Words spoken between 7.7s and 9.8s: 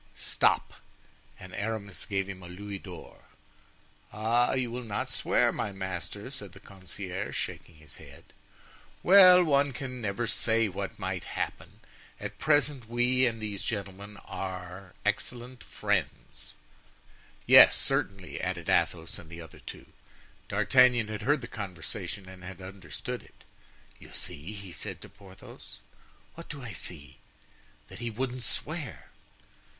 his head. "Well, one